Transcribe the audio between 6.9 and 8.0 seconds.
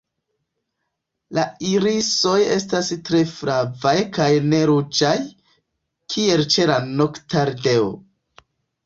Noktardeo.